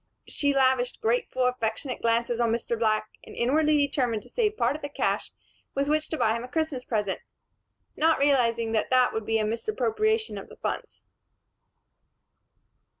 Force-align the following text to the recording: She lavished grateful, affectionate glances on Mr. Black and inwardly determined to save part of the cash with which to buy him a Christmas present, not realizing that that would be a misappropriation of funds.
She 0.27 0.51
lavished 0.55 0.99
grateful, 0.99 1.43
affectionate 1.45 2.01
glances 2.01 2.39
on 2.39 2.51
Mr. 2.51 2.75
Black 2.75 3.07
and 3.23 3.35
inwardly 3.35 3.77
determined 3.77 4.23
to 4.23 4.29
save 4.29 4.57
part 4.57 4.75
of 4.75 4.81
the 4.81 4.89
cash 4.89 5.31
with 5.75 5.87
which 5.87 6.09
to 6.09 6.17
buy 6.17 6.35
him 6.35 6.43
a 6.43 6.47
Christmas 6.47 6.83
present, 6.83 7.19
not 7.95 8.17
realizing 8.17 8.71
that 8.71 8.89
that 8.89 9.13
would 9.13 9.27
be 9.27 9.37
a 9.37 9.45
misappropriation 9.45 10.39
of 10.39 10.51
funds. 10.59 11.03